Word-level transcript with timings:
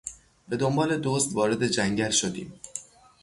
به 0.49 0.57
دنبال 0.57 0.99
دزد 1.03 1.33
وارد 1.33 1.67
جنگل 1.67 2.09
شدیم. 2.11 2.53